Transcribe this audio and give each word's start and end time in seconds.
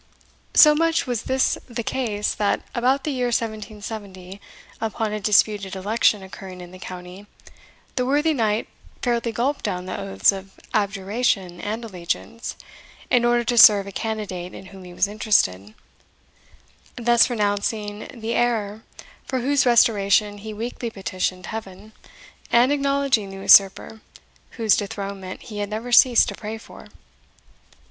So 0.55 0.73
much 0.73 1.05
was 1.05 1.25
this 1.25 1.59
the 1.67 1.83
case, 1.83 2.33
that, 2.33 2.63
about 2.73 3.03
the 3.03 3.11
year 3.11 3.27
1770, 3.27 4.41
upon 4.81 5.13
a 5.13 5.19
disputed 5.19 5.75
election 5.75 6.23
occurring 6.23 6.59
in 6.59 6.71
the 6.71 6.79
county, 6.79 7.27
the 7.95 8.03
worthy 8.07 8.33
knight 8.33 8.67
fairly 9.03 9.31
gulped 9.31 9.63
down 9.63 9.85
the 9.85 9.95
oaths 10.01 10.31
of 10.31 10.57
abjuration 10.73 11.59
and 11.61 11.85
allegiance, 11.85 12.55
in 13.11 13.23
order 13.23 13.43
to 13.43 13.59
serve 13.59 13.85
a 13.85 13.91
candidate 13.91 14.55
in 14.55 14.65
whom 14.73 14.85
he 14.85 14.93
was 14.95 15.07
interested; 15.07 15.75
thus 16.95 17.29
renouncing 17.29 18.07
the 18.11 18.33
heir 18.33 18.81
for 19.27 19.41
whose 19.41 19.67
restoration 19.67 20.39
he 20.39 20.51
weekly 20.51 20.89
petitioned 20.89 21.45
Heaven, 21.45 21.93
and 22.51 22.71
acknowledging 22.71 23.29
the 23.29 23.35
usurper 23.35 24.01
whose 24.57 24.75
dethronement 24.75 25.43
he 25.43 25.59
had 25.59 25.69
never 25.69 25.91
ceased 25.91 26.27
to 26.29 26.33
pray 26.33 26.57
for. 26.57 26.87